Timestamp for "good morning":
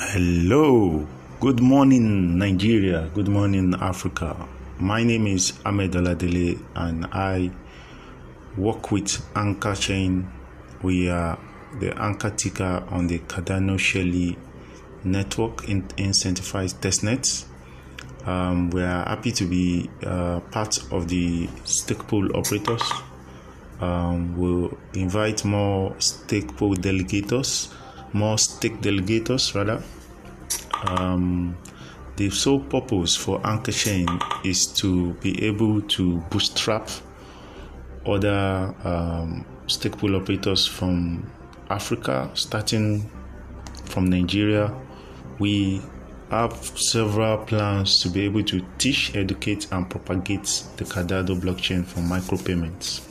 1.40-2.38, 3.14-3.74